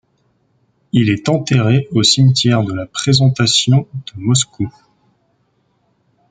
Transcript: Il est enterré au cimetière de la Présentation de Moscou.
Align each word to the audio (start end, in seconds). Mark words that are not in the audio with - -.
Il 0.93 1.11
est 1.11 1.29
enterré 1.29 1.87
au 1.91 2.01
cimetière 2.01 2.63
de 2.63 2.73
la 2.73 2.87
Présentation 2.87 3.87
de 4.15 4.19
Moscou. 4.19 4.73